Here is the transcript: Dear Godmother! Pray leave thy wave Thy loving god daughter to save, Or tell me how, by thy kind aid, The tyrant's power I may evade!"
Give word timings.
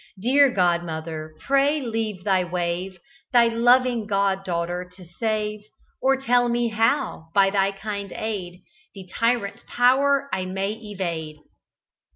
Dear 0.19 0.49
Godmother! 0.51 1.35
Pray 1.45 1.79
leave 1.79 2.23
thy 2.23 2.43
wave 2.43 2.97
Thy 3.31 3.49
loving 3.49 4.07
god 4.07 4.43
daughter 4.43 4.89
to 4.95 5.05
save, 5.05 5.61
Or 6.01 6.17
tell 6.17 6.49
me 6.49 6.69
how, 6.69 7.27
by 7.35 7.51
thy 7.51 7.71
kind 7.71 8.11
aid, 8.15 8.63
The 8.95 9.07
tyrant's 9.13 9.61
power 9.67 10.27
I 10.33 10.45
may 10.45 10.71
evade!" 10.73 11.35